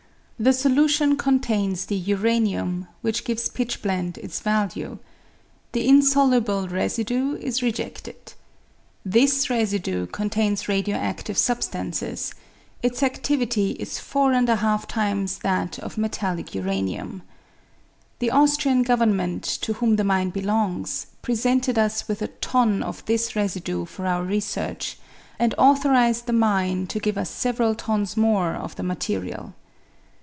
[0.41, 4.97] The solution contains the uranium, which gives pitchblende its value.
[5.73, 8.33] The insoluble residue is rejeded.
[9.05, 12.33] This residue contains radio adive substances;
[12.81, 17.21] its adivity is four and a half times that of metallic uranium.
[18.17, 23.05] The Austrian Govern ment, to whom the mine belongs, presented us with a ton of
[23.05, 24.97] this residue for our research,
[25.37, 29.53] and authorised the mine to give us several tons more of the material.